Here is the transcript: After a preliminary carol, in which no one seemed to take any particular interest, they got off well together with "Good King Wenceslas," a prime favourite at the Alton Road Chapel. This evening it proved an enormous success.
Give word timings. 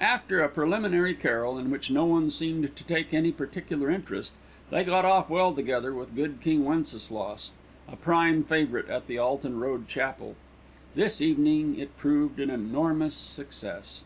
After 0.00 0.40
a 0.40 0.48
preliminary 0.48 1.12
carol, 1.14 1.58
in 1.58 1.70
which 1.70 1.90
no 1.90 2.06
one 2.06 2.30
seemed 2.30 2.74
to 2.74 2.84
take 2.84 3.12
any 3.12 3.30
particular 3.32 3.90
interest, 3.90 4.32
they 4.70 4.82
got 4.82 5.04
off 5.04 5.28
well 5.28 5.52
together 5.54 5.92
with 5.92 6.16
"Good 6.16 6.40
King 6.40 6.64
Wenceslas," 6.64 7.50
a 7.86 7.94
prime 7.96 8.44
favourite 8.44 8.88
at 8.88 9.06
the 9.08 9.18
Alton 9.18 9.60
Road 9.60 9.86
Chapel. 9.86 10.36
This 10.94 11.20
evening 11.20 11.78
it 11.78 11.98
proved 11.98 12.40
an 12.40 12.48
enormous 12.48 13.14
success. 13.14 14.04